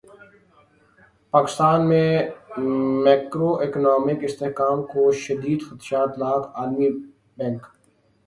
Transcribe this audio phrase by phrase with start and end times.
[1.33, 2.09] پاکستان میں
[3.05, 6.89] macroeconomic استحکام کو شدید خدشات لاحق عالمی
[7.37, 7.61] بینک